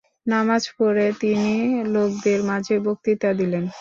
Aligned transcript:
নামায 0.27 0.63
পড়ে 0.77 1.07
তিনি 1.21 1.53
লোকদের 1.93 2.39
মাঝে 2.49 2.75
বক্তৃতা 2.85 3.29
দিলেন। 3.39 3.63